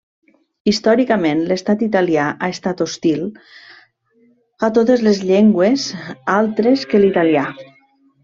Històricament 0.69 1.41
l'Estat 1.49 1.83
italià 1.87 2.23
ha 2.45 2.49
estat 2.53 2.81
hostil 2.85 3.21
a 4.69 4.69
totes 4.79 5.05
les 5.09 5.21
llengües 5.33 5.87
altres 6.39 6.87
que 6.95 7.05
l'italià. 7.05 7.45